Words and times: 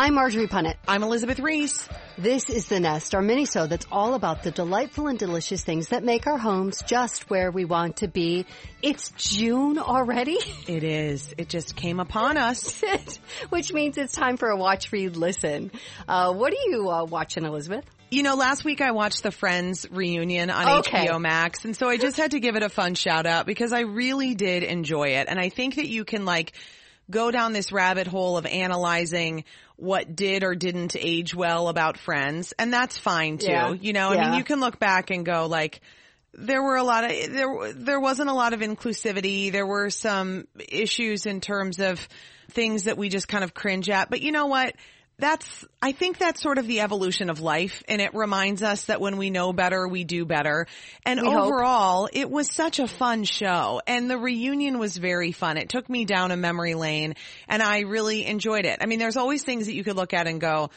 I'm 0.00 0.14
Marjorie 0.14 0.46
Punnett. 0.46 0.76
I'm 0.88 1.02
Elizabeth 1.02 1.38
Reese. 1.40 1.86
This 2.16 2.48
is 2.48 2.64
The 2.68 2.80
Nest, 2.80 3.14
our 3.14 3.20
mini-show 3.20 3.66
that's 3.66 3.86
all 3.92 4.14
about 4.14 4.42
the 4.42 4.50
delightful 4.50 5.08
and 5.08 5.18
delicious 5.18 5.62
things 5.62 5.88
that 5.88 6.02
make 6.02 6.26
our 6.26 6.38
homes 6.38 6.82
just 6.86 7.28
where 7.28 7.50
we 7.50 7.66
want 7.66 7.96
to 7.96 8.08
be. 8.08 8.46
It's 8.80 9.10
June 9.18 9.78
already. 9.78 10.38
It 10.66 10.84
is. 10.84 11.34
It 11.36 11.50
just 11.50 11.76
came 11.76 12.00
upon 12.00 12.38
us. 12.38 12.82
Which 13.50 13.74
means 13.74 13.98
it's 13.98 14.14
time 14.14 14.38
for 14.38 14.48
a 14.48 14.56
watch, 14.56 14.90
read, 14.90 15.16
listen. 15.16 15.70
Uh, 16.08 16.32
what 16.32 16.54
are 16.54 16.70
you 16.70 16.88
uh, 16.88 17.04
watching, 17.04 17.44
Elizabeth? 17.44 17.84
You 18.10 18.22
know, 18.22 18.36
last 18.36 18.64
week 18.64 18.80
I 18.80 18.92
watched 18.92 19.22
the 19.22 19.30
Friends 19.30 19.86
reunion 19.90 20.48
on 20.48 20.78
Okay. 20.78 21.08
HBO 21.08 21.20
Max, 21.20 21.66
and 21.66 21.76
so 21.76 21.90
I 21.90 21.98
just 21.98 22.16
had 22.16 22.30
to 22.30 22.40
give 22.40 22.56
it 22.56 22.62
a 22.62 22.70
fun 22.70 22.94
shout 22.94 23.26
out 23.26 23.44
because 23.44 23.74
I 23.74 23.80
really 23.80 24.34
did 24.34 24.62
enjoy 24.62 25.08
it. 25.08 25.26
And 25.28 25.38
I 25.38 25.50
think 25.50 25.74
that 25.74 25.88
you 25.88 26.06
can 26.06 26.24
like 26.24 26.52
go 27.10 27.30
down 27.30 27.52
this 27.52 27.72
rabbit 27.72 28.06
hole 28.06 28.36
of 28.36 28.46
analyzing 28.46 29.44
what 29.76 30.14
did 30.14 30.44
or 30.44 30.54
didn't 30.54 30.94
age 30.98 31.34
well 31.34 31.68
about 31.68 31.96
Friends, 31.98 32.52
and 32.58 32.72
that's 32.72 32.98
fine 32.98 33.38
too. 33.38 33.50
Yeah. 33.50 33.72
You 33.72 33.92
know, 33.92 34.10
I 34.10 34.14
Yeah. 34.14 34.30
mean, 34.30 34.38
you 34.38 34.44
can 34.44 34.60
look 34.60 34.78
back 34.78 35.10
and 35.10 35.24
go 35.24 35.46
like, 35.46 35.80
there 36.32 36.62
were 36.62 36.76
a 36.76 36.82
lot 36.84 37.04
of 37.04 37.10
there 37.32 37.72
there 37.74 37.98
wasn't 38.00 38.30
a 38.30 38.34
lot 38.34 38.52
of 38.52 38.60
inclusivity. 38.60 39.50
There 39.50 39.66
were 39.66 39.90
some 39.90 40.46
issues 40.68 41.26
in 41.26 41.40
terms 41.40 41.80
of 41.80 42.06
things 42.52 42.84
that 42.84 42.96
we 42.96 43.08
just 43.08 43.26
kind 43.26 43.42
of 43.42 43.52
cringe 43.54 43.90
at. 43.90 44.10
But 44.10 44.20
you 44.20 44.30
know 44.32 44.46
what? 44.46 44.74
That's 45.20 45.64
I 45.82 45.92
think 45.92 46.18
that's 46.18 46.42
sort 46.42 46.58
of 46.58 46.66
the 46.66 46.80
evolution 46.80 47.30
of 47.30 47.40
life 47.40 47.82
and 47.88 48.00
it 48.00 48.14
reminds 48.14 48.62
us 48.62 48.84
that 48.84 49.00
when 49.00 49.16
we 49.16 49.30
know 49.30 49.52
better, 49.52 49.86
we 49.86 50.04
do 50.04 50.24
better. 50.24 50.66
And 51.04 51.20
We 51.20 51.28
hope. 51.28 51.42
overall, 51.42 52.08
it 52.12 52.30
was 52.30 52.50
such 52.50 52.78
a 52.78 52.88
fun 52.88 53.24
show 53.24 53.80
and 53.86 54.10
the 54.10 54.18
reunion 54.18 54.78
was 54.78 54.96
very 54.96 55.32
fun. 55.32 55.56
It 55.56 55.68
took 55.68 55.88
me 55.88 56.04
down 56.04 56.30
a 56.30 56.36
memory 56.36 56.74
lane 56.74 57.14
and 57.48 57.62
I 57.62 57.80
really 57.80 58.26
enjoyed 58.26 58.64
it. 58.64 58.78
I 58.80 58.86
mean, 58.86 58.98
there's 58.98 59.16
always 59.16 59.42
things 59.44 59.66
that 59.66 59.74
you 59.74 59.84
could 59.84 59.96
look 59.96 60.14
at 60.14 60.26
and 60.26 60.40
go, 60.40 60.70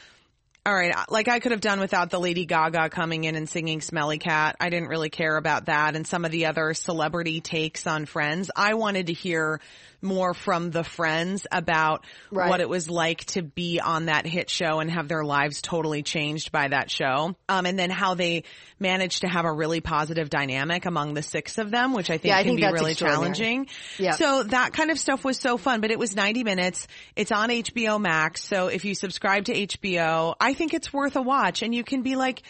all 0.66 0.74
right, 0.74 0.96
like 1.10 1.28
I 1.28 1.40
could 1.40 1.52
have 1.52 1.60
done 1.62 1.82
without 1.82 2.10
the 2.10 2.20
Lady 2.20 2.46
Gaga 2.46 2.90
coming 2.90 3.26
in 3.26 3.36
and 3.36 3.50
singing 3.50 3.82
Smelly 3.82 4.18
Cat. 4.18 4.56
I 4.62 4.70
didn't 4.70 4.88
really 4.88 5.10
care 5.10 5.36
about 5.36 5.66
that 5.66 5.96
and 5.96 6.08
some 6.08 6.24
of 6.24 6.32
the 6.32 6.46
other 6.46 6.74
celebrity 6.74 7.42
takes 7.42 7.86
on 7.86 8.06
Friends. 8.06 8.50
I 8.56 8.76
wanted 8.76 9.08
to 9.08 9.14
hear 9.14 9.60
more 10.04 10.34
from 10.34 10.70
the 10.72 10.84
friends 10.84 11.48
about 11.52 12.06
Right. 12.32 12.50
what 12.50 12.60
it 12.62 12.70
was 12.70 12.90
like 12.90 13.26
to 13.26 13.42
be 13.42 13.80
on 13.80 14.06
that 14.06 14.26
hit 14.28 14.50
show 14.50 14.80
and 14.80 14.92
have 14.92 15.08
their 15.08 15.24
lives 15.24 15.62
totally 15.62 16.04
changed 16.04 16.52
by 16.52 16.68
that 16.68 16.92
show. 16.92 17.36
Um, 17.50 17.66
and 17.66 17.80
then 17.80 17.90
how 17.90 18.14
they 18.16 18.44
managed 18.80 19.22
to 19.22 19.28
have 19.28 19.46
a 19.46 19.52
really 19.52 19.80
positive 19.82 20.30
dynamic 20.30 20.86
among 20.86 21.14
the 21.14 21.24
six 21.24 21.58
of 21.58 21.72
them, 21.72 21.94
which 21.94 22.10
I 22.10 22.18
think 22.18 22.32
Yeah, 22.34 22.38
I 22.38 22.44
can 22.44 22.58
think 22.58 22.62
be 22.68 22.72
really 22.74 22.96
challenging. 22.96 23.68
Yeah. 23.98 24.12
So 24.12 24.44
that 24.44 24.74
kind 24.74 24.92
of 24.92 25.00
stuff 25.00 25.24
was 25.24 25.38
so 25.40 25.58
fun, 25.58 25.82
but 25.82 25.90
it 25.92 25.98
was 26.00 26.16
90 26.16 26.44
minutes. 26.44 26.88
It's 27.16 27.32
on 27.32 27.50
HBO 27.50 28.00
Max. 28.00 28.44
So 28.44 28.68
if 28.68 28.86
you 28.86 28.96
subscribe 28.96 29.46
to 29.46 29.54
HBO, 29.54 30.36
I 30.40 30.54
think 30.54 30.74
it's 30.74 30.92
worth 30.92 31.16
a 31.16 31.22
watch 31.22 31.62
and 31.62 31.74
you 31.74 31.84
can 31.84 32.02
be 32.02 32.16
like 32.16 32.42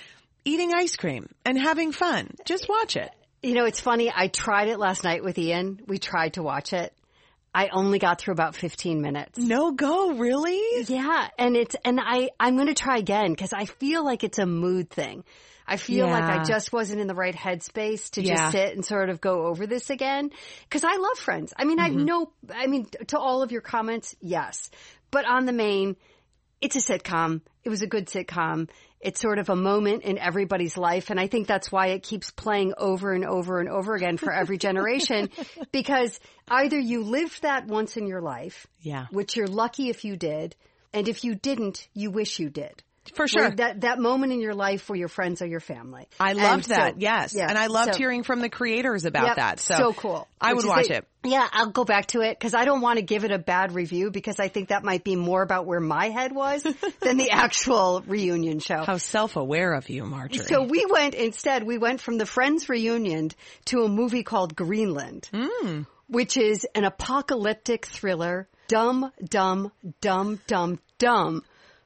eating 0.46 0.74
ice 0.74 0.96
cream 0.96 1.30
and 1.46 1.58
having 1.58 1.92
fun. 1.92 2.30
Just 2.46 2.68
watch 2.68 2.96
it. 2.98 3.12
You 3.42 3.54
know, 3.54 3.66
it's 3.66 3.80
funny. 3.82 4.12
I 4.14 4.28
tried 4.28 4.70
it 4.70 4.80
last 4.80 5.04
night 5.04 5.24
with 5.24 5.38
Ian. 5.38 5.80
We 5.88 5.98
tried 6.00 6.34
to 6.34 6.44
watch 6.44 6.74
it. 6.74 6.94
I 7.54 7.68
only 7.70 8.00
got 8.00 8.20
through 8.20 8.34
about 8.34 8.56
15 8.56 9.02
minutes. 9.02 9.38
No 9.38 9.72
go, 9.72 10.14
really? 10.14 10.84
Yeah, 10.88 11.28
and 11.38 11.56
it's 11.56 11.76
and 11.86 12.00
I 12.02 12.32
I'm 12.40 12.56
going 12.56 12.68
to 12.68 12.74
try 12.74 12.98
again 12.98 13.32
because 13.32 13.54
I 13.54 13.66
feel 13.66 14.04
like 14.04 14.24
it's 14.24 14.40
a 14.40 14.46
mood 14.46 14.90
thing. 14.90 15.24
I 15.66 15.78
feel 15.78 16.10
like 16.10 16.28
I 16.30 16.44
just 16.44 16.74
wasn't 16.74 17.00
in 17.00 17.08
the 17.08 17.16
right 17.16 17.34
headspace 17.36 18.10
to 18.12 18.22
Yeah. 18.22 18.36
just 18.36 18.52
sit 18.52 18.76
and 18.76 18.84
sort 18.84 19.10
of 19.10 19.22
go 19.22 19.46
over 19.46 19.66
this 19.66 19.90
again 19.90 20.32
because 20.64 20.84
I 20.84 20.98
love 20.98 21.18
Friends. 21.18 21.54
I 21.56 21.64
mean, 21.64 21.80
I 21.80 21.90
Mm-hmm. 21.90 22.06
know. 22.06 22.32
I 22.54 22.68
mean, 22.68 22.88
to 23.08 23.20
all 23.20 23.44
of 23.44 23.52
your 23.52 23.62
comments, 23.62 24.16
yes, 24.20 24.70
but 25.12 25.26
on 25.26 25.46
the 25.46 25.54
main, 25.54 25.96
it's 26.60 26.76
a 26.76 26.80
sitcom. 26.82 27.42
It 27.64 27.70
was 27.70 27.82
a 27.82 27.88
good 27.88 28.08
sitcom. 28.08 28.70
It's 29.04 29.20
sort 29.20 29.38
of 29.38 29.50
a 29.50 29.56
moment 29.56 30.04
in 30.04 30.18
everybody's 30.18 30.78
life. 30.78 31.10
And 31.10 31.20
I 31.20 31.28
think 31.28 31.46
that's 31.46 31.72
why 31.72 31.88
it 31.88 32.04
keeps 32.04 32.32
playing 32.32 32.74
over 32.78 33.12
and 33.14 33.26
over 33.26 33.60
and 33.60 33.68
over 33.70 33.96
again 33.96 34.18
for 34.18 34.32
every 34.34 34.58
generation 34.58 35.30
because 35.74 36.20
either 36.48 36.80
you 36.80 37.04
lived 37.04 37.42
that 37.42 37.68
once 37.68 37.98
in 37.98 38.08
your 38.08 38.22
life 38.22 38.66
Yeah. 38.82 39.08
which 39.12 39.36
you're 39.36 39.48
lucky 39.48 39.90
if 39.90 40.06
you 40.06 40.16
did, 40.16 40.56
and 40.94 41.08
if 41.10 41.24
you 41.24 41.36
didn't, 41.36 41.88
you 41.94 42.12
wish 42.12 42.40
you 42.40 42.50
did. 42.50 42.82
For 43.16 43.28
sure. 43.28 43.50
That 43.52 43.82
that 43.82 44.00
moment 44.00 44.32
in 44.32 44.40
your 44.40 44.54
life 44.56 44.88
where 44.90 44.98
your 44.98 45.10
friends 45.10 45.42
are 45.42 45.46
your 45.46 45.60
family. 45.60 46.08
I 46.20 46.32
And 46.32 46.40
loved 46.40 46.66
so- 46.66 46.74
that. 46.76 47.02
yes. 47.02 47.34
yeah, 47.36 47.48
And 47.50 47.58
I 47.58 47.68
loved 47.68 47.94
so- 47.94 47.98
hearing 47.98 48.24
from 48.24 48.40
the 48.40 48.50
creators 48.50 49.04
about 49.06 49.28
Yep, 49.28 49.36
that. 49.36 49.60
So, 49.60 49.92
cool. 49.94 50.28
I 50.40 50.54
Which 50.54 50.64
would 50.64 50.70
watch 50.70 50.88
the- 50.88 50.98
it. 50.98 51.08
Yeah, 51.26 51.48
I'll 51.52 51.70
go 51.72 51.86
back 51.86 52.08
to 52.08 52.22
it 52.22 52.38
because 52.38 52.54
I 52.54 52.66
don't 52.66 52.82
want 52.82 52.98
to 53.00 53.02
give 53.02 53.24
it 53.26 53.32
a 53.32 53.38
bad 53.40 53.74
review 53.74 54.10
because 54.12 54.40
I 54.40 54.48
think 54.50 54.70
that 54.70 54.84
might 54.84 55.04
be 55.04 55.16
more 55.16 55.42
about 55.42 55.66
where 55.66 55.80
my 55.80 56.10
head 56.10 56.34
was 56.34 56.64
than 57.02 57.18
the 57.18 57.32
actual 57.32 58.02
reunion 58.08 58.60
show. 58.60 58.84
How 58.86 58.98
self-aware 58.98 59.74
of 59.74 59.90
you, 59.90 60.04
Marjorie. 60.06 60.40
So 60.46 60.64
we 60.64 60.86
went 60.90 61.14
instead. 61.16 61.64
We 61.64 61.78
went 61.78 62.02
from 62.02 62.18
the 62.18 62.26
Friends 62.26 62.68
reunion 62.70 63.32
to 63.66 63.84
a 63.84 63.88
movie 63.90 64.24
called 64.24 64.56
Greenland, 64.56 65.30
hmm. 65.34 65.82
which 66.08 66.36
is 66.38 66.66
an 66.76 66.84
apocalyptic 66.86 67.86
thriller. 67.86 68.48
Dumb, 68.68 69.12
dumb, 69.24 69.72
dumb, 70.02 70.40
dumb, 70.48 70.80
dumb. 70.98 71.44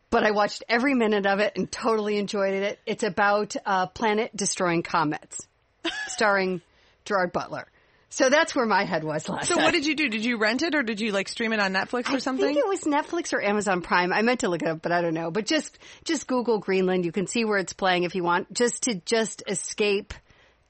But 0.10 0.24
I 0.24 0.32
watched 0.32 0.64
every 0.70 0.94
minute 0.94 1.26
of 1.26 1.40
it 1.40 1.54
and 1.58 1.70
totally 1.72 2.18
enjoyed 2.18 2.54
it. 2.54 2.80
It's 2.86 3.04
about 3.04 3.56
a 3.66 3.88
planet 3.88 4.36
destroying 4.36 4.82
comets, 4.84 5.46
starring 6.08 6.62
Gerard 7.06 7.34
Butler. 7.34 7.68
So 8.10 8.30
that's 8.30 8.56
where 8.56 8.66
my 8.66 8.86
head 8.86 9.04
was 9.04 9.28
last 9.28 9.50
So 9.50 9.56
night. 9.56 9.66
what 9.66 9.74
did 9.74 9.86
you 9.86 9.94
do? 9.94 10.08
Did 10.08 10.24
you 10.24 10.38
rent 10.38 10.62
it 10.62 10.74
or 10.76 10.82
did 10.82 11.02
you 11.02 11.12
like 11.12 11.28
stream 11.28 11.52
it 11.52 11.60
on 11.60 11.74
Netflix 11.74 12.10
or 12.10 12.16
I 12.16 12.20
something? 12.20 12.46
I 12.46 12.54
think 12.54 12.60
it 12.60 12.68
was 12.68 12.82
Netflix 12.84 13.34
or 13.34 13.42
Amazon 13.44 13.82
Prime. 13.82 14.14
I 14.14 14.22
meant 14.22 14.40
to 14.40 14.48
look 14.50 14.62
it 14.62 14.68
up, 14.70 14.82
but 14.82 14.94
I 14.94 15.02
don't 15.02 15.14
know. 15.14 15.30
But 15.30 15.46
just 15.46 15.78
just 16.06 16.26
Google 16.26 16.60
Greenland. 16.60 17.04
You 17.04 17.12
can 17.12 17.28
see 17.28 17.44
where 17.44 17.58
it's 17.58 17.74
playing 17.74 18.04
if 18.04 18.16
you 18.16 18.24
want, 18.24 18.54
just 18.54 18.84
to 18.84 18.96
just 18.96 19.44
escape 19.46 20.14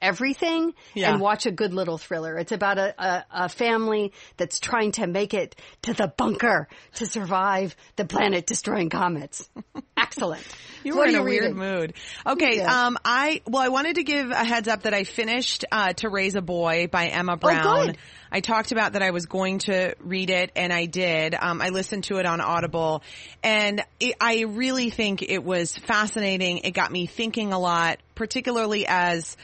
everything 0.01 0.73
Yeah. 0.93 1.11
and 1.11 1.21
watch 1.21 1.45
a 1.45 1.51
good 1.51 1.73
little 1.73 1.97
thriller. 1.97 2.37
It's 2.37 2.51
about 2.51 2.77
a, 2.77 2.93
a, 3.03 3.25
a 3.31 3.49
family 3.49 4.13
that's 4.37 4.59
trying 4.59 4.91
to 4.93 5.07
make 5.07 5.33
it 5.33 5.55
to 5.83 5.93
the 5.93 6.07
bunker 6.17 6.67
to 6.95 7.05
survive 7.05 7.75
the 7.95 8.05
planet 8.05 8.45
destroying 8.45 8.89
comets. 8.89 9.49
Excellent. 9.97 10.43
You 10.83 10.95
were 10.97 11.05
in 11.05 11.15
a 11.15 11.23
weird 11.23 11.43
reading? 11.43 11.57
mood. 11.57 11.93
Okay, 12.25 12.57
Yeah. 12.57 12.85
um, 12.87 12.97
I 13.03 13.41
well, 13.45 13.61
I 13.61 13.69
wanted 13.69 13.95
to 13.95 14.03
give 14.03 14.29
a 14.29 14.43
heads 14.43 14.67
up 14.67 14.83
that 14.83 14.93
I 14.93 15.03
finished 15.03 15.65
uh, 15.71 15.91
"To 15.93 16.09
Raise 16.09 16.35
a 16.35 16.41
Boy" 16.41 16.87
by 16.87 17.07
Emma 17.07 17.35
Brown. 17.35 17.65
Oh, 17.67 17.85
good. 17.87 17.97
I 18.31 18.39
talked 18.39 18.71
about 18.71 18.93
that 18.93 19.01
I 19.01 19.11
was 19.11 19.25
going 19.25 19.59
to 19.59 19.95
read 19.99 20.29
it, 20.29 20.51
and 20.55 20.71
I 20.71 20.85
did. 20.85 21.35
Um, 21.37 21.61
I 21.61 21.69
listened 21.69 22.05
to 22.05 22.17
it 22.17 22.25
on 22.25 22.39
Audible, 22.41 23.01
and 23.43 23.83
it, 23.99 24.15
I 24.21 24.41
really 24.41 24.89
think 24.91 25.23
it 25.23 25.43
was 25.43 25.75
fascinating. 25.77 26.59
It 26.59 26.71
got 26.71 26.91
me 26.91 27.05
thinking 27.07 27.51
a 27.53 27.59
lot, 27.59 27.97
particularly 28.15 28.85
as 28.87 29.35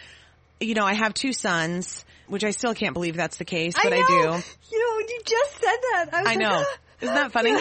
you 0.60 0.76
know, 0.76 0.86
I 0.86 0.94
have 0.94 1.14
two 1.14 1.34
sons, 1.34 2.06
which 2.28 2.44
I 2.44 2.52
still 2.52 2.74
can't 2.74 2.94
believe 2.94 3.16
that's 3.16 3.38
the 3.38 3.46
case, 3.46 3.76
but 3.82 3.94
I, 3.94 3.98
know. 3.98 4.08
do. 4.08 4.16
You 4.72 4.80
know, 4.80 5.08
you 5.08 5.22
just 5.26 5.52
said 5.54 5.62
that. 5.62 6.10
I, 6.14 6.22
was 6.22 6.28
I 6.28 6.32
like, 6.32 6.38
know. 6.38 6.64
Isn't 7.02 7.16
that 7.16 7.32
funny? 7.34 7.54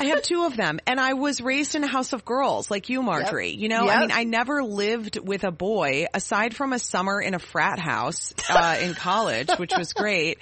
I 0.00 0.04
have 0.06 0.22
two 0.22 0.44
of 0.46 0.56
them 0.56 0.80
and 0.86 0.98
I 0.98 1.12
was 1.12 1.42
raised 1.42 1.74
in 1.74 1.84
a 1.84 1.86
house 1.86 2.14
of 2.14 2.24
girls 2.24 2.70
like 2.70 2.88
you, 2.88 3.02
Marjorie. 3.02 3.50
You 3.50 3.68
know, 3.68 3.86
I 3.86 4.00
mean, 4.00 4.12
I 4.12 4.24
never 4.24 4.62
lived 4.62 5.18
with 5.18 5.44
a 5.44 5.50
boy 5.50 6.06
aside 6.14 6.56
from 6.56 6.72
a 6.72 6.78
summer 6.78 7.20
in 7.20 7.34
a 7.34 7.38
frat 7.38 7.78
house, 7.78 8.32
uh, 8.48 8.78
in 8.80 8.94
college, 8.94 9.50
which 9.58 9.72
was 9.76 9.92
great. 9.94 10.38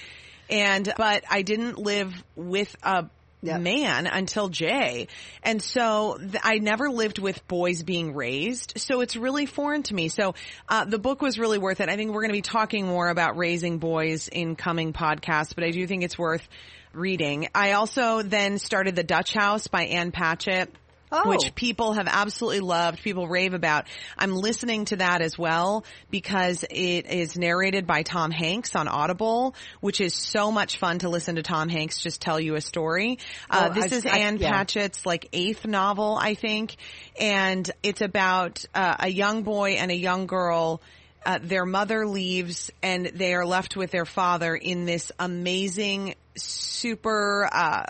And, 0.49 0.93
but 0.97 1.25
I 1.29 1.43
didn't 1.43 1.77
live 1.77 2.15
with 2.37 2.75
a 2.85 3.07
Yep. 3.43 3.61
man 3.61 4.07
until 4.07 4.49
Jay. 4.49 5.09
And 5.43 5.63
so 5.63 6.19
th- 6.19 6.43
I 6.43 6.59
never 6.59 6.91
lived 6.91 7.19
with 7.19 7.47
boys 7.47 7.83
being 7.83 8.15
raised. 8.15 8.75
So 8.77 9.01
it's 9.01 9.17
really 9.17 9.47
foreign 9.47 9.85
to 9.85 9.95
me. 9.95 10.09
So, 10.09 10.35
uh, 10.69 10.85
the 10.85 10.99
book 10.99 11.23
was 11.23 11.39
really 11.39 11.59
worth 11.59 11.81
it. 11.81 11.89
I 11.89 11.97
think 11.97 12.13
we're 12.13 12.23
going 12.23 12.31
to 12.31 12.39
be 12.39 12.43
talking 12.43 12.87
more 12.87 13.09
about 13.09 13.37
raising 13.37 13.79
boys 13.79 14.29
in 14.29 14.57
coming 14.57 14.93
podcasts, 14.93 15.55
but 15.55 15.63
I 15.63 15.71
do 15.71 15.87
think 15.87 16.03
it's 16.03 16.19
worth 16.19 16.47
reading. 16.93 17.49
I 17.55 17.73
also 17.73 18.23
then 18.23 18.59
started 18.59 18.97
The 18.97 19.05
Dutch 19.05 19.35
House 19.35 19.69
by 19.69 19.85
Ann 19.85 20.11
Patchett. 20.11 20.73
Oh. 21.11 21.29
which 21.29 21.55
people 21.55 21.95
have 21.95 22.07
absolutely 22.07 22.61
loved, 22.61 23.03
people 23.03 23.27
rave 23.29 23.55
about. 23.55 23.87
I'm 24.17 24.35
listening 24.35 24.85
to 24.87 24.97
that 24.97 25.23
as 25.23 25.39
well 25.39 25.85
because 26.11 26.65
it 26.69 27.07
is 27.07 27.37
narrated 27.37 27.87
by 27.87 28.03
Tom 28.03 28.31
Hanks 28.31 28.77
on 28.77 28.89
Audible, 28.89 29.55
which 29.81 30.01
is 30.01 30.15
so 30.15 30.53
much 30.53 30.77
fun 30.79 30.99
to 31.01 31.09
listen 31.09 31.37
to 31.37 31.43
Tom 31.43 31.69
Hanks 31.69 32.01
just 32.01 32.21
tell 32.21 32.39
you 32.39 32.55
a 32.57 32.61
story. 32.61 33.19
Uh, 33.49 33.71
this 33.71 33.93
I- 33.93 33.97
is 33.97 34.07
I- 34.07 34.19
Ann 34.19 34.37
yeah. 34.39 34.53
Patchett's 34.53 35.07
like 35.07 35.29
eighth 35.33 35.67
novel, 35.67 36.19
I 36.21 36.35
think, 36.35 36.77
and 37.19 37.71
it's 37.83 38.01
about 38.03 38.65
uh, 38.75 38.97
a 39.01 39.09
young 39.09 39.43
boy 39.43 39.73
and 39.73 39.91
a 39.91 39.97
young 39.97 40.27
girl. 40.27 40.81
Uh, 41.27 41.39
their 41.43 41.67
mother 41.67 42.07
leaves 42.07 42.71
and 42.83 43.07
they 43.07 43.35
are 43.35 43.45
left 43.45 43.77
with 43.77 43.91
their 43.91 44.07
father 44.07 44.55
in 44.55 44.87
this 44.87 45.11
amazing 45.19 46.15
super 46.43 47.49
uh, 47.53 47.85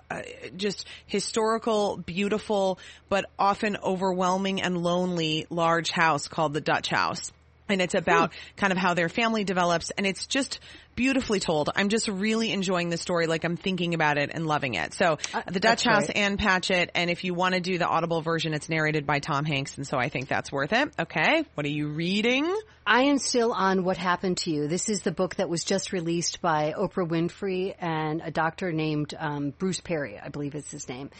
just 0.57 0.87
historical 1.07 1.97
beautiful 1.97 2.79
but 3.09 3.27
often 3.39 3.77
overwhelming 3.83 4.61
and 4.63 4.83
lonely 4.83 5.47
large 5.51 5.91
house 5.91 6.29
called 6.29 6.55
the 6.55 6.61
dutch 6.61 6.89
house 6.89 7.33
and 7.69 7.81
it's 7.81 7.95
about 7.95 8.33
kind 8.57 8.73
of 8.73 8.79
how 8.79 8.95
their 8.95 9.09
family 9.09 9.45
develops 9.45 9.91
and 9.91 10.07
it's 10.07 10.27
just 10.27 10.61
beautifully 10.95 11.39
told 11.39 11.71
i'm 11.77 11.89
just 11.89 12.09
really 12.09 12.53
enjoying 12.53 12.91
the 12.91 12.97
story 12.97 13.27
like 13.27 13.45
i'm 13.45 13.57
thinking 13.57 13.95
about 13.95 14.19
it 14.19 14.31
and 14.33 14.47
loving 14.47 14.75
it 14.75 14.93
so 14.95 15.17
the 15.47 15.61
dutch 15.61 15.85
house 15.85 16.07
great. 16.07 16.17
Ann 16.19 16.37
Patchett, 16.37 16.91
and 16.95 17.11
if 17.11 17.25
you 17.25 17.35
want 17.35 17.55
to 17.55 17.61
do 17.61 17.79
the 17.79 17.87
Audible 17.87 18.23
version, 18.23 18.55
it's 18.55 18.69
narrated 18.69 19.07
by 19.07 19.21
Tom 19.21 19.45
Hanks, 19.45 19.77
and 19.77 19.87
so 19.87 19.99
I 19.99 20.09
think 20.09 20.29
that's 20.29 20.51
worth 20.51 20.73
it. 20.73 20.93
Okay, 20.99 21.45
what 21.55 21.65
are 21.65 21.71
you 21.71 21.89
reading? 21.89 22.53
I 22.87 23.03
am 23.05 23.19
still 23.19 23.53
on 23.53 23.85
What 23.85 23.97
Happened 23.97 24.39
to 24.39 24.51
You. 24.51 24.69
This 24.69 24.89
is 24.89 25.03
the 25.03 25.13
book 25.13 25.37
that 25.37 25.49
was 25.49 25.65
just 25.65 25.93
released 25.93 26.41
by 26.41 26.75
Oprah 26.77 27.09
Winfrey 27.09 27.75
and 27.79 28.23
a 28.25 28.31
doctor 28.31 28.73
named 28.73 29.15
um, 29.19 29.51
Bruce 29.51 29.81
Perry, 29.81 30.19
I 30.19 30.29
believe 30.29 30.55
is 30.55 30.71
his 30.71 30.89
name. 30.89 31.11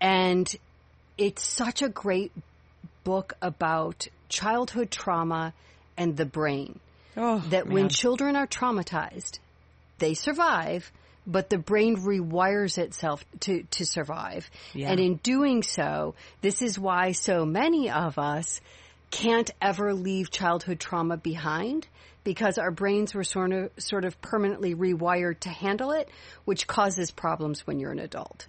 And 0.00 0.52
it's 1.16 1.46
such 1.46 1.82
a 1.82 1.88
great 1.88 2.32
book 3.04 3.34
about 3.42 4.08
childhood 4.28 4.90
trauma 4.90 5.54
and 5.98 6.16
the 6.16 6.24
brain. 6.24 6.80
Oh, 7.16 7.40
that 7.50 7.66
when 7.66 7.88
children 7.88 8.36
are 8.36 8.46
traumatized, 8.46 9.40
they 9.98 10.14
survive, 10.14 10.90
but 11.26 11.50
the 11.50 11.58
brain 11.58 11.96
rewires 11.96 12.78
itself 12.78 13.24
to, 13.40 13.64
to 13.72 13.84
survive. 13.84 14.48
Yeah. 14.72 14.90
And 14.90 15.00
in 15.00 15.16
doing 15.16 15.62
so, 15.62 16.14
this 16.40 16.62
is 16.62 16.78
why 16.78 17.12
so 17.12 17.44
many 17.44 17.90
of 17.90 18.18
us 18.18 18.60
can't 19.10 19.50
ever 19.60 19.94
leave 19.94 20.30
childhood 20.30 20.78
trauma 20.78 21.16
behind 21.16 21.88
because 22.24 22.58
our 22.58 22.70
brains 22.70 23.14
were 23.14 23.24
sort 23.24 23.52
of, 23.52 23.70
sort 23.78 24.04
of 24.04 24.20
permanently 24.20 24.74
rewired 24.74 25.40
to 25.40 25.48
handle 25.48 25.92
it, 25.92 26.10
which 26.44 26.66
causes 26.66 27.10
problems 27.10 27.66
when 27.66 27.78
you're 27.78 27.90
an 27.90 28.00
adult. 28.00 28.46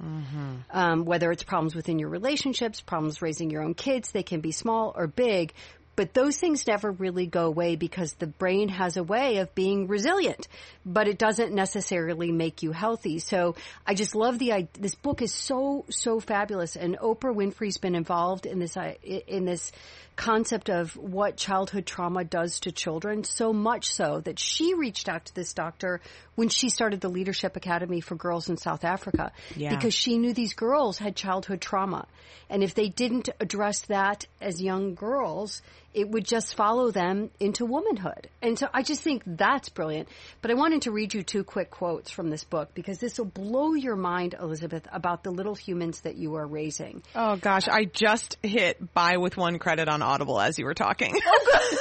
Um, 0.72 1.06
whether 1.06 1.32
it's 1.32 1.44
problems 1.44 1.76
within 1.76 1.98
your 1.98 2.10
relationships, 2.10 2.82
problems 2.82 3.22
raising 3.22 3.50
your 3.50 3.64
own 3.64 3.74
kids, 3.74 4.12
they 4.12 4.24
can 4.24 4.42
be 4.42 4.52
small 4.52 4.94
or 4.96 5.08
big, 5.08 5.54
but 6.00 6.14
those 6.14 6.38
things 6.38 6.66
never 6.66 6.92
really 6.92 7.26
go 7.26 7.46
away 7.48 7.76
because 7.76 8.14
the 8.14 8.26
brain 8.26 8.70
has 8.70 8.96
a 8.96 9.04
way 9.04 9.40
of 9.40 9.54
being 9.54 9.86
resilient, 9.88 10.48
but 10.86 11.10
it 11.10 11.18
doesn't 11.18 11.54
necessarily 11.54 12.32
make 12.32 12.64
you 12.64 12.72
healthy. 12.72 13.20
So 13.20 13.58
I 13.86 13.96
just 13.96 14.16
love 14.16 14.40
the 14.40 14.54
idea. 14.54 14.70
This 14.80 14.96
book 14.96 15.22
is 15.22 15.34
so, 15.34 15.84
so 15.90 16.22
fabulous 16.22 16.78
and 16.78 16.98
Oprah 17.00 17.36
Winfrey's 17.36 17.80
been 17.80 17.96
involved 17.96 18.46
in 18.46 18.60
this, 18.60 18.78
uh, 18.78 18.94
in 19.04 19.44
this 19.44 19.74
concept 20.16 20.70
of 20.70 20.96
what 20.98 21.36
childhood 21.36 21.86
trauma 21.86 22.24
does 22.24 22.60
to 22.62 22.72
children 22.72 23.24
so 23.24 23.54
much 23.54 23.92
so 23.92 24.20
that 24.22 24.38
she 24.38 24.74
reached 24.74 25.08
out 25.08 25.24
to 25.26 25.36
this 25.36 25.54
doctor 25.54 26.02
when 26.36 26.50
she 26.50 26.70
started 26.70 27.00
the 27.00 27.10
Leadership 27.10 27.56
Academy 27.56 28.02
for 28.02 28.16
Girls 28.16 28.50
in 28.50 28.58
South 28.58 28.84
Africa 28.84 29.32
Yeah. 29.56 29.76
because 29.76 29.94
she 29.94 30.18
knew 30.18 30.34
these 30.34 30.54
girls 30.54 30.98
had 30.98 31.16
childhood 31.16 31.62
trauma. 31.62 32.06
And 32.50 32.64
if 32.64 32.74
they 32.74 32.90
didn't 32.90 33.30
address 33.40 33.82
that 33.88 34.26
as 34.42 34.62
young 34.62 34.94
girls, 34.96 35.62
it 35.94 36.10
would 36.10 36.26
just 36.26 36.56
follow 36.56 36.92
them 36.92 37.32
into 37.40 37.66
womanhood. 37.66 38.30
And 38.42 38.58
so 38.58 38.68
I 38.74 38.84
just 38.84 39.02
think 39.02 39.24
that's 39.26 39.70
brilliant. 39.70 40.08
But 40.42 40.52
I 40.52 40.54
wanted 40.54 40.84
to 40.84 40.92
read 40.92 41.14
you 41.14 41.24
two 41.24 41.44
quick 41.44 41.72
quotes 41.72 42.12
from 42.12 42.30
this 42.30 42.44
book 42.44 42.74
because 42.74 43.00
this 43.00 43.18
will 43.18 43.26
blow 43.26 43.74
your 43.74 43.96
mind, 43.96 44.36
Elizabeth, 44.40 44.88
about 44.92 45.24
the 45.24 45.32
little 45.32 45.56
humans 45.56 46.02
that 46.02 46.16
you 46.16 46.36
are 46.36 46.46
raising. 46.46 47.02
Oh 47.16 47.38
gosh, 47.38 47.68
I 47.68 47.86
just 47.86 48.38
hit 48.44 48.94
buy 48.94 49.18
with 49.18 49.36
one 49.36 49.58
credit 49.60 49.90
on 49.90 50.02
Audible 50.02 50.40
as 50.40 50.60
you 50.60 50.66
were 50.66 50.76
talking. 50.76 51.20
Oh, 51.52 51.78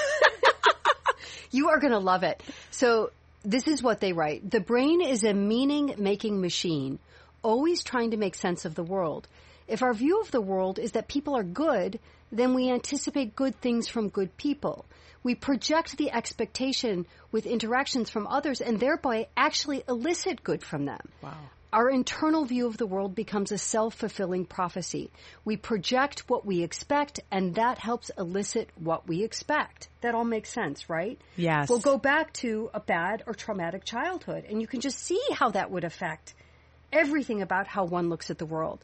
you 1.50 1.68
are 1.70 1.78
going 1.78 1.92
to 1.92 1.98
love 1.98 2.22
it. 2.22 2.42
So 2.70 3.10
this 3.44 3.66
is 3.66 3.82
what 3.82 4.00
they 4.00 4.12
write. 4.12 4.50
The 4.50 4.60
brain 4.60 5.00
is 5.00 5.24
a 5.24 5.32
meaning 5.32 5.94
making 5.98 6.40
machine, 6.40 6.98
always 7.42 7.82
trying 7.82 8.10
to 8.10 8.16
make 8.16 8.34
sense 8.34 8.64
of 8.64 8.74
the 8.74 8.82
world. 8.82 9.28
If 9.68 9.82
our 9.82 9.92
view 9.92 10.20
of 10.20 10.30
the 10.30 10.40
world 10.40 10.78
is 10.78 10.92
that 10.92 11.08
people 11.08 11.36
are 11.36 11.44
good, 11.44 12.00
then 12.32 12.54
we 12.54 12.70
anticipate 12.70 13.36
good 13.36 13.60
things 13.60 13.86
from 13.86 14.08
good 14.08 14.36
people. 14.36 14.86
We 15.22 15.34
project 15.34 15.96
the 15.98 16.10
expectation 16.10 17.06
with 17.30 17.44
interactions 17.44 18.08
from 18.08 18.26
others 18.26 18.60
and 18.60 18.80
thereby 18.80 19.28
actually 19.36 19.84
elicit 19.88 20.42
good 20.42 20.62
from 20.62 20.86
them. 20.86 21.00
Wow. 21.22 21.36
Our 21.70 21.90
internal 21.90 22.46
view 22.46 22.66
of 22.66 22.78
the 22.78 22.86
world 22.86 23.14
becomes 23.14 23.52
a 23.52 23.58
self-fulfilling 23.58 24.46
prophecy. 24.46 25.10
We 25.44 25.58
project 25.58 26.24
what 26.30 26.46
we 26.46 26.62
expect 26.62 27.20
and 27.30 27.56
that 27.56 27.76
helps 27.76 28.10
elicit 28.16 28.70
what 28.76 29.06
we 29.06 29.22
expect. 29.22 29.88
That 30.00 30.14
all 30.14 30.24
makes 30.24 30.50
sense, 30.50 30.88
right? 30.88 31.20
Yes. 31.36 31.68
We'll 31.68 31.80
go 31.80 31.98
back 31.98 32.32
to 32.34 32.70
a 32.72 32.80
bad 32.80 33.22
or 33.26 33.34
traumatic 33.34 33.84
childhood 33.84 34.46
and 34.48 34.62
you 34.62 34.66
can 34.66 34.80
just 34.80 34.98
see 34.98 35.20
how 35.34 35.50
that 35.50 35.70
would 35.70 35.84
affect 35.84 36.32
everything 36.90 37.42
about 37.42 37.66
how 37.66 37.84
one 37.84 38.08
looks 38.08 38.30
at 38.30 38.38
the 38.38 38.46
world. 38.46 38.82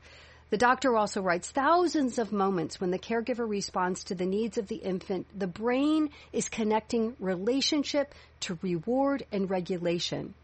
The 0.50 0.58
doctor 0.58 0.96
also 0.96 1.23
writes 1.23 1.50
thousands 1.50 2.19
of 2.19 2.31
moments 2.31 2.81
when 2.81 2.91
the 2.91 2.99
caregiver 2.99 3.49
responds 3.49 4.05
to 4.05 4.14
the 4.14 4.26
needs 4.26 4.58
of 4.58 4.69
the 4.69 4.76
infant, 4.76 5.26
the 5.37 5.46
brain 5.46 6.11
is 6.32 6.49
connecting 6.49 7.17
relationship 7.19 8.14
to 8.41 8.58
reward 8.62 9.26
and 9.32 9.49
regulation. 9.49 10.35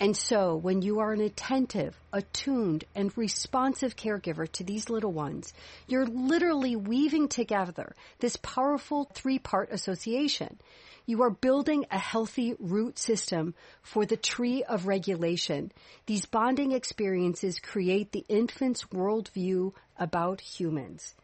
And 0.00 0.16
so, 0.16 0.56
when 0.56 0.80
you 0.80 1.00
are 1.00 1.12
an 1.12 1.20
attentive, 1.20 1.94
attuned, 2.10 2.84
and 2.94 3.16
responsive 3.18 3.96
caregiver 3.96 4.50
to 4.52 4.64
these 4.64 4.88
little 4.88 5.12
ones, 5.12 5.52
you're 5.86 6.06
literally 6.06 6.74
weaving 6.74 7.28
together 7.28 7.94
this 8.18 8.36
powerful 8.36 9.10
three 9.12 9.38
part 9.38 9.70
association. 9.70 10.58
You 11.04 11.22
are 11.22 11.30
building 11.30 11.84
a 11.90 11.98
healthy 11.98 12.54
root 12.58 12.98
system 12.98 13.54
for 13.82 14.06
the 14.06 14.16
tree 14.16 14.64
of 14.64 14.86
regulation. 14.86 15.70
These 16.06 16.24
bonding 16.24 16.72
experiences 16.72 17.60
create 17.60 18.12
the 18.12 18.24
infant's 18.26 18.84
worldview 18.84 19.74
about 19.98 20.40
humans. 20.40 21.14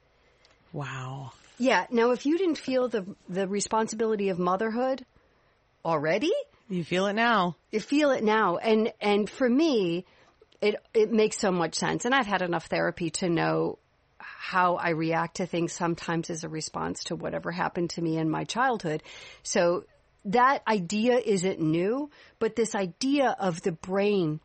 Wow. 0.75 1.33
Yeah. 1.57 1.87
Now, 1.91 2.11
if 2.11 2.27
you 2.27 2.37
didn't 2.37 2.59
feel 2.59 2.89
the 2.89 3.07
the 3.27 3.49
responsibility 3.49 4.29
of 4.29 4.39
motherhood 4.39 5.07
already, 5.83 6.33
You 6.69 6.85
feel 6.85 7.07
it 7.07 7.15
now. 7.15 7.57
you 7.71 7.81
feel 7.81 8.11
it 8.11 8.25
now. 8.25 8.57
And 8.57 8.93
and 9.01 9.31
for 9.31 9.49
me, 9.49 10.05
it 10.61 10.77
it 10.95 11.13
makes 11.13 11.39
so 11.39 11.51
much 11.51 11.75
sense. 11.75 12.05
And 12.05 12.15
I've 12.15 12.27
had 12.27 12.43
enough 12.43 12.67
therapy 12.67 13.11
to 13.11 13.29
know 13.29 13.79
how 14.19 14.77
I 14.77 14.91
react 14.91 15.37
to 15.37 15.47
things 15.47 15.73
sometimes 15.73 16.31
as 16.31 16.45
a 16.45 16.49
response 16.49 17.05
to 17.05 17.17
whatever 17.17 17.51
happened 17.51 17.91
to 17.91 18.03
me 18.03 18.17
in 18.17 18.31
my 18.31 18.45
childhood. 18.45 19.03
So 19.43 19.85
that 20.27 20.63
idea 20.67 21.19
isn't 21.19 21.61
new, 21.61 22.11
but 22.39 22.57
this 22.57 22.75
idea 22.75 23.37
of 23.39 23.63
the 23.63 23.73
brain 23.73 24.41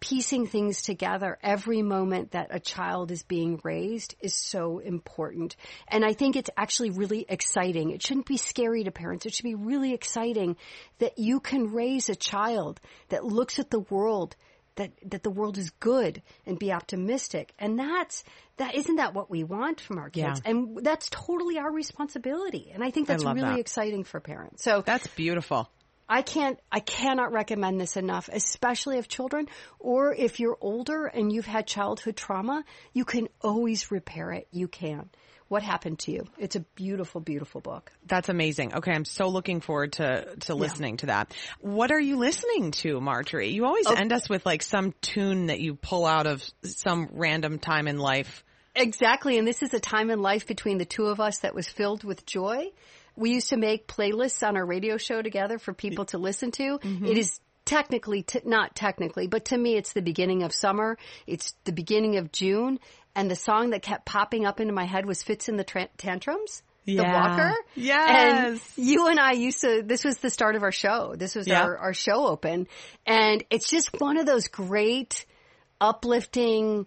piecing 0.00 0.46
things 0.46 0.82
together 0.82 1.38
every 1.42 1.82
moment 1.82 2.32
that 2.32 2.48
a 2.50 2.58
child 2.58 3.10
is 3.10 3.22
being 3.22 3.60
raised 3.62 4.14
is 4.20 4.34
so 4.34 4.78
important. 4.78 5.56
And 5.88 6.04
I 6.04 6.14
think 6.14 6.36
it's 6.36 6.50
actually 6.56 6.90
really 6.90 7.26
exciting. 7.28 7.90
It 7.90 8.02
shouldn't 8.02 8.26
be 8.26 8.38
scary 8.38 8.84
to 8.84 8.90
parents. 8.90 9.26
It 9.26 9.34
should 9.34 9.44
be 9.44 9.54
really 9.54 9.92
exciting 9.92 10.56
that 10.98 11.18
you 11.18 11.40
can 11.40 11.72
raise 11.72 12.08
a 12.08 12.16
child 12.16 12.80
that 13.10 13.24
looks 13.24 13.58
at 13.58 13.70
the 13.70 13.80
world 13.80 14.36
that, 14.76 14.92
that 15.10 15.22
the 15.22 15.30
world 15.30 15.58
is 15.58 15.70
good 15.80 16.22
and 16.46 16.58
be 16.58 16.72
optimistic. 16.72 17.52
And 17.58 17.78
that's, 17.78 18.24
that, 18.56 18.74
isn't 18.74 18.96
that 18.96 19.12
what 19.14 19.30
we 19.30 19.44
want 19.44 19.80
from 19.80 19.98
our 19.98 20.08
kids? 20.08 20.40
Yeah. 20.44 20.50
And 20.50 20.78
that's 20.82 21.08
totally 21.10 21.58
our 21.58 21.70
responsibility. 21.70 22.70
And 22.72 22.82
I 22.82 22.90
think 22.90 23.06
that's 23.06 23.24
love 23.24 23.36
really 23.36 23.48
that. 23.48 23.58
exciting 23.58 24.04
for 24.04 24.20
parents. 24.20 24.64
So 24.64 24.82
That's 24.84 25.06
beautiful. 25.08 25.68
I 26.10 26.22
can't, 26.22 26.58
I 26.72 26.80
cannot 26.80 27.32
recommend 27.32 27.80
this 27.80 27.96
enough, 27.96 28.28
especially 28.32 28.98
if 28.98 29.06
children, 29.06 29.46
or 29.78 30.12
if 30.12 30.40
you're 30.40 30.58
older 30.60 31.06
and 31.06 31.32
you've 31.32 31.46
had 31.46 31.68
childhood 31.68 32.16
trauma, 32.16 32.64
you 32.92 33.04
can 33.04 33.28
always 33.40 33.92
repair 33.92 34.32
it. 34.32 34.48
You 34.50 34.66
can. 34.66 35.08
What 35.46 35.62
happened 35.62 36.00
to 36.00 36.12
you? 36.12 36.26
It's 36.36 36.56
a 36.56 36.60
beautiful, 36.60 37.20
beautiful 37.20 37.60
book. 37.60 37.92
That's 38.06 38.28
amazing. 38.28 38.74
Okay, 38.74 38.92
I'm 38.92 39.04
so 39.04 39.28
looking 39.28 39.60
forward 39.60 39.94
to 39.94 40.36
to 40.42 40.54
listening 40.54 40.98
to 40.98 41.06
that. 41.06 41.34
What 41.60 41.90
are 41.90 41.98
you 42.00 42.18
listening 42.18 42.70
to, 42.82 43.00
Marjorie? 43.00 43.50
You 43.50 43.64
always 43.64 43.86
oh. 43.88 43.94
end 43.94 44.12
us 44.12 44.28
with 44.28 44.46
like 44.46 44.62
some 44.62 44.94
tune 45.00 45.46
that 45.46 45.60
you 45.60 45.74
pull 45.74 46.06
out 46.06 46.28
of 46.28 46.44
some 46.62 47.08
random 47.12 47.58
time 47.58 47.88
in 47.88 47.98
life. 47.98 48.44
Exactly. 48.76 49.38
And 49.38 49.46
this 49.46 49.62
is 49.62 49.74
a 49.74 49.80
time 49.80 50.10
in 50.10 50.22
life 50.22 50.46
between 50.46 50.78
the 50.78 50.84
two 50.84 51.06
of 51.06 51.18
us 51.18 51.40
that 51.40 51.54
was 51.54 51.68
filled 51.68 52.04
with 52.04 52.24
joy. 52.26 52.70
We 53.20 53.30
used 53.34 53.50
to 53.50 53.56
make 53.56 53.86
playlists 53.86 54.46
on 54.46 54.56
our 54.56 54.64
radio 54.66 54.96
show 54.96 55.22
together 55.22 55.58
for 55.58 55.72
people 55.74 56.06
to 56.06 56.18
listen 56.18 56.50
to. 56.52 56.78
Mm-hmm. 56.78 57.04
It 57.06 57.18
is 57.18 57.38
technically, 57.64 58.22
t- 58.22 58.40
not 58.44 58.74
technically, 58.74 59.26
but 59.28 59.44
to 59.46 59.56
me, 59.58 59.76
it's 59.76 59.92
the 59.92 60.02
beginning 60.02 60.42
of 60.42 60.52
summer. 60.52 60.96
It's 61.26 61.54
the 61.64 61.72
beginning 61.72 62.16
of 62.16 62.32
June. 62.32 62.80
and 63.14 63.30
the 63.30 63.36
song 63.36 63.70
that 63.70 63.82
kept 63.82 64.06
popping 64.06 64.46
up 64.46 64.60
into 64.60 64.72
my 64.72 64.84
head 64.86 65.04
was 65.04 65.22
Fitz 65.22 65.48
and 65.48 65.58
the 65.58 65.64
Tra- 65.64 65.88
Tantrums. 65.98 66.62
The 66.86 66.94
Yeah. 66.94 67.12
Walker. 67.12 67.54
Yes. 67.74 68.62
And 68.76 68.86
you 68.86 69.06
and 69.08 69.20
I 69.20 69.32
used 69.32 69.60
to, 69.60 69.82
this 69.84 70.02
was 70.04 70.18
the 70.18 70.30
start 70.30 70.54
of 70.56 70.62
our 70.62 70.72
show. 70.72 71.14
This 71.16 71.34
was 71.34 71.46
Yeah. 71.46 71.62
our, 71.64 71.76
our 71.76 71.92
show 71.94 72.26
open. 72.28 72.68
And 73.06 73.44
it's 73.50 73.68
just 73.68 73.90
one 74.00 74.16
of 74.16 74.26
those 74.26 74.48
great, 74.48 75.26
uplifting 75.80 76.86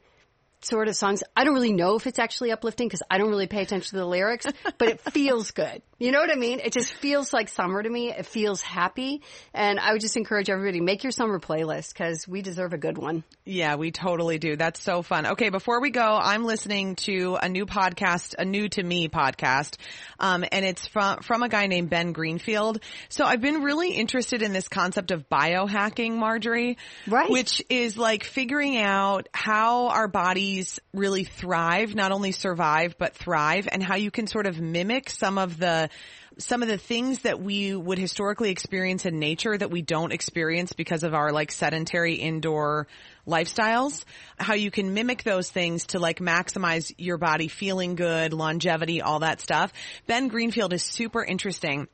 sort 0.66 0.88
of 0.88 0.96
songs. 0.96 1.24
I 1.36 1.44
don't 1.44 1.54
really 1.54 1.74
know 1.74 1.96
if 1.96 2.08
it's 2.08 2.20
actually 2.20 2.52
uplifting 2.52 2.88
because 2.88 3.04
I 3.10 3.18
don't 3.18 3.30
really 3.30 3.48
pay 3.48 3.62
attention 3.62 3.90
to 3.92 3.96
the 3.98 4.06
lyrics, 4.06 4.46
but 4.78 4.88
it 4.88 5.02
feels 5.02 5.52
good. 5.52 5.82
You 6.00 6.12
know 6.12 6.20
what 6.20 6.32
I 6.32 6.36
mean? 6.36 6.60
It 6.60 6.74
just 6.74 6.94
feels 6.94 7.32
like 7.32 7.48
summer 7.48 7.82
to 7.82 7.90
me. 7.90 8.12
It 8.12 8.26
feels 8.26 8.62
happy. 8.62 9.22
And 9.54 9.80
I 9.80 9.94
would 9.94 10.02
just 10.02 10.18
encourage 10.18 10.50
everybody, 10.50 10.82
make 10.82 11.04
your 11.04 11.12
summer 11.12 11.40
playlist 11.40 11.94
because 11.94 12.28
we 12.28 12.42
deserve 12.42 12.74
a 12.74 12.78
good 12.78 12.98
one. 12.98 13.24
Yeah, 13.46 13.76
we 13.76 13.92
totally 13.92 14.38
do. 14.38 14.58
That's 14.58 14.82
so 14.82 15.02
fun. 15.02 15.26
Okay, 15.28 15.50
before 15.50 15.80
we 15.80 15.92
go, 15.92 16.20
I'm 16.22 16.44
listening 16.44 16.96
to 16.98 17.38
a 17.42 17.48
new 17.48 17.66
podcast, 17.66 18.36
a 18.38 18.44
new 18.44 18.68
to 18.70 18.84
me 18.84 19.08
podcast, 19.08 19.78
um, 20.20 20.44
and 20.52 20.66
it's 20.66 20.88
from 20.88 21.20
from 21.20 21.44
a 21.44 21.50
guy 21.50 21.68
named 21.68 21.90
Ben 21.90 22.12
Greenfield. 22.12 22.82
So 23.10 23.24
I've 23.24 23.42
been 23.42 23.62
really 23.62 23.92
interested 23.92 24.42
in 24.42 24.52
this 24.52 24.68
concept 24.68 25.12
of 25.12 25.30
biohacking, 25.30 26.16
Marjorie, 26.16 26.78
Right. 27.08 27.30
Which 27.30 27.62
is 27.70 27.98
like 27.98 28.24
figuring 28.24 28.78
out 28.78 29.28
how 29.34 29.88
our 29.88 30.08
bodies 30.08 30.53
really 30.94 31.24
thrive, 31.24 31.96
not 31.96 32.12
only 32.12 32.32
survive 32.32 32.96
but 32.98 33.16
thrive, 33.16 33.68
and 33.72 33.82
how 33.82 33.96
you 33.96 34.12
can 34.12 34.28
sort 34.28 34.46
of 34.46 34.60
mimic 34.60 35.10
some 35.10 35.38
of 35.38 35.58
the 35.58 35.90
some 36.38 36.64
of 36.64 36.68
the 36.68 36.78
things 36.78 37.20
that 37.20 37.40
we 37.40 37.76
would 37.76 38.00
historically 38.00 38.50
experience 38.50 39.06
in 39.06 39.20
nature 39.20 39.56
that 39.56 39.70
we 39.70 39.82
don't 39.82 40.12
experience 40.12 40.74
because 40.74 41.04
of 41.04 41.14
our 41.14 41.32
like 41.32 41.52
sedentary 41.52 42.16
indoor 42.16 42.88
lifestyles, 43.28 44.04
how 44.38 44.56
you 44.56 44.72
can 44.72 44.94
mimic 44.94 45.24
those 45.24 45.50
things 45.50 45.86
to 45.88 46.00
like 46.00 46.20
maximize 46.20 46.94
your 46.98 47.18
body 47.18 47.48
feeling 47.48 47.96
good, 47.96 48.34
longevity, 48.34 49.02
all 49.02 49.20
that 49.20 49.42
stuff. 49.42 49.72
Ben 50.08 50.28
Greenfield 50.28 50.74
is 50.74 50.84
super 50.84 51.24
interesting. 51.24 51.88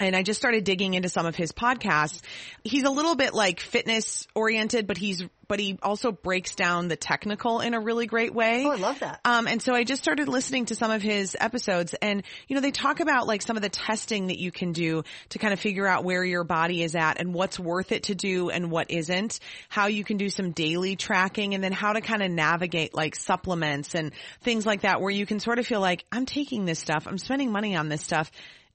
And 0.00 0.16
I 0.16 0.22
just 0.22 0.40
started 0.40 0.64
digging 0.64 0.94
into 0.94 1.10
some 1.10 1.26
of 1.26 1.36
his 1.36 1.52
podcasts. 1.52 2.22
He's 2.64 2.84
a 2.84 2.90
little 2.90 3.14
bit 3.14 3.34
like 3.34 3.60
fitness 3.60 4.26
oriented, 4.34 4.86
but 4.86 4.96
he's, 4.96 5.22
but 5.46 5.60
he 5.60 5.78
also 5.82 6.10
breaks 6.10 6.54
down 6.54 6.88
the 6.88 6.96
technical 6.96 7.60
in 7.60 7.74
a 7.74 7.80
really 7.80 8.06
great 8.06 8.32
way. 8.32 8.64
Oh, 8.64 8.70
I 8.70 8.76
love 8.76 9.00
that. 9.00 9.20
Um, 9.26 9.46
and 9.46 9.60
so 9.60 9.74
I 9.74 9.84
just 9.84 10.02
started 10.02 10.26
listening 10.26 10.66
to 10.66 10.74
some 10.74 10.90
of 10.90 11.02
his 11.02 11.36
episodes 11.38 11.94
and, 11.94 12.22
you 12.48 12.54
know, 12.54 12.62
they 12.62 12.70
talk 12.70 13.00
about 13.00 13.26
like 13.26 13.42
some 13.42 13.56
of 13.56 13.62
the 13.62 13.68
testing 13.68 14.28
that 14.28 14.38
you 14.38 14.50
can 14.50 14.72
do 14.72 15.02
to 15.30 15.38
kind 15.38 15.52
of 15.52 15.60
figure 15.60 15.86
out 15.86 16.02
where 16.02 16.24
your 16.24 16.44
body 16.44 16.82
is 16.82 16.96
at 16.96 17.20
and 17.20 17.34
what's 17.34 17.58
worth 17.58 17.92
it 17.92 18.04
to 18.04 18.14
do 18.14 18.48
and 18.48 18.70
what 18.70 18.90
isn't, 18.90 19.38
how 19.68 19.88
you 19.88 20.02
can 20.02 20.16
do 20.16 20.30
some 20.30 20.52
daily 20.52 20.96
tracking 20.96 21.54
and 21.54 21.62
then 21.62 21.72
how 21.72 21.92
to 21.92 22.00
kind 22.00 22.22
of 22.22 22.30
navigate 22.30 22.94
like 22.94 23.14
supplements 23.14 23.94
and 23.94 24.12
things 24.40 24.64
like 24.64 24.80
that 24.80 25.02
where 25.02 25.10
you 25.10 25.26
can 25.26 25.40
sort 25.40 25.58
of 25.58 25.66
feel 25.66 25.80
like 25.80 26.06
I'm 26.10 26.24
taking 26.24 26.64
this 26.64 26.78
stuff, 26.78 27.06
I'm 27.06 27.18
spending 27.18 27.52
money 27.52 27.76
on 27.76 27.90
this 27.90 28.02
stuff. 28.02 28.30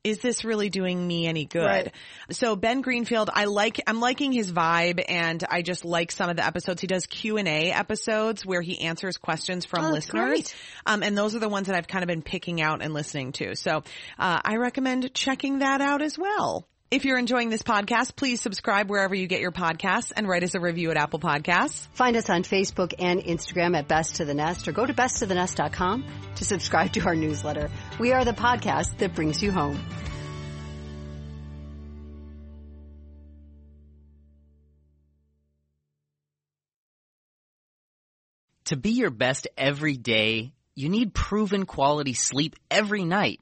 Is 0.05 0.19
this 0.19 0.45
really 0.45 0.69
doing 0.69 1.05
me 1.05 1.25
any 1.25 1.45
good? 1.45 1.65
Right. 1.65 1.91
So 2.29 2.55
Ben 2.55 2.81
Greenfield, 2.81 3.31
I 3.33 3.45
like, 3.45 3.81
I'm 3.87 3.99
liking 3.99 4.31
his 4.31 4.51
vibe 4.51 5.03
and 5.09 5.43
I 5.49 5.63
just 5.63 5.83
like 5.83 6.11
some 6.11 6.29
of 6.29 6.35
the 6.35 6.45
episodes. 6.45 6.79
He 6.79 6.85
does 6.85 7.07
Q&A 7.07 7.71
episodes 7.71 8.45
where 8.45 8.61
he 8.61 8.81
answers 8.81 9.17
questions 9.17 9.65
from 9.65 9.85
Oh, 9.85 9.89
listeners. 9.89 10.53
Um, 10.85 11.01
and 11.01 11.17
those 11.17 11.33
are 11.33 11.39
the 11.39 11.49
ones 11.49 11.65
that 11.67 11.75
I've 11.75 11.87
kind 11.87 12.03
of 12.03 12.07
been 12.07 12.21
picking 12.21 12.61
out 12.61 12.83
and 12.83 12.93
listening 12.93 13.31
to. 13.33 13.55
So, 13.55 13.77
uh, 14.19 14.39
I 14.45 14.57
recommend 14.57 15.11
checking 15.15 15.59
that 15.59 15.81
out 15.81 16.03
as 16.03 16.19
well. 16.19 16.67
If 16.95 17.03
you're 17.03 17.19
enjoying 17.19 17.49
this 17.49 17.61
podcast, 17.61 18.15
please 18.15 18.39
subscribe 18.39 18.89
wherever 18.89 19.13
you 19.13 19.27
get 19.27 19.41
your 19.41 19.51
podcasts 19.51 20.13
and 20.15 20.29
write 20.29 20.43
us 20.45 20.55
a 20.55 20.61
review 20.61 20.91
at 20.91 20.95
Apple 20.95 21.19
Podcasts. 21.19 21.89
Find 21.91 22.15
us 22.15 22.29
on 22.29 22.43
Facebook 22.43 22.93
and 22.97 23.19
Instagram 23.19 23.77
at 23.77 23.89
Best 23.89 24.15
to 24.15 24.23
the 24.23 24.33
Nest 24.33 24.65
or 24.69 24.71
go 24.71 24.85
to 24.85 24.93
besttothenest.com 24.93 26.05
to 26.35 26.45
subscribe 26.45 26.93
to 26.93 27.01
our 27.01 27.13
newsletter. 27.13 27.69
We 27.99 28.13
are 28.13 28.23
the 28.23 28.31
podcast 28.31 28.99
that 28.99 29.13
brings 29.13 29.43
you 29.43 29.51
home. 29.51 29.77
To 38.67 38.77
be 38.77 38.91
your 38.91 39.09
best 39.09 39.49
every 39.57 39.97
day, 39.97 40.53
you 40.75 40.87
need 40.87 41.13
proven 41.13 41.65
quality 41.65 42.13
sleep 42.13 42.55
every 42.71 43.03
night. 43.03 43.41